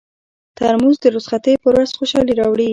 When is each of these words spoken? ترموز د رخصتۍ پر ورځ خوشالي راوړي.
ترموز 0.57 0.95
د 1.03 1.05
رخصتۍ 1.15 1.53
پر 1.61 1.71
ورځ 1.75 1.89
خوشالي 1.97 2.33
راوړي. 2.39 2.67